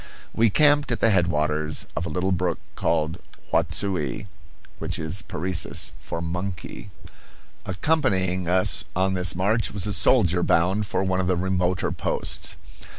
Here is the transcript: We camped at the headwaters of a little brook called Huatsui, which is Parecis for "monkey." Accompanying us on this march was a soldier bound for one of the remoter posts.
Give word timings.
We 0.33 0.49
camped 0.49 0.91
at 0.91 0.99
the 0.99 1.11
headwaters 1.11 1.85
of 1.95 2.07
a 2.07 2.09
little 2.09 2.31
brook 2.31 2.57
called 2.73 3.19
Huatsui, 3.51 4.25
which 4.79 4.97
is 4.97 5.21
Parecis 5.21 5.91
for 5.99 6.23
"monkey." 6.23 6.89
Accompanying 7.67 8.47
us 8.47 8.83
on 8.95 9.13
this 9.13 9.35
march 9.35 9.71
was 9.71 9.85
a 9.85 9.93
soldier 9.93 10.41
bound 10.41 10.87
for 10.87 11.03
one 11.03 11.19
of 11.19 11.27
the 11.27 11.35
remoter 11.37 11.91
posts. 11.91 12.57